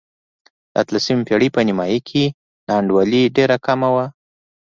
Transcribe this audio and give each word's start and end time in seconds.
د 0.71 0.73
اتلسمې 0.81 1.23
پېړۍ 1.27 1.49
په 1.55 1.61
نیمايي 1.67 1.99
کې 2.09 2.23
نا 2.67 2.73
انډولي 2.79 3.21
ډېره 3.35 3.57
کمه 3.65 3.89
وه. 3.95 4.05